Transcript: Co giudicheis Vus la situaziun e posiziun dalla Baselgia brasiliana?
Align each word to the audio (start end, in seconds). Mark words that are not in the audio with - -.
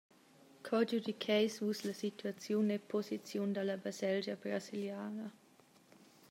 Co 0.67 0.77
giudicheis 0.91 1.53
Vus 1.63 1.79
la 1.87 1.93
situaziun 2.01 2.67
e 2.77 2.79
posiziun 2.95 3.49
dalla 3.53 3.77
Baselgia 3.83 4.35
brasiliana? 4.41 5.27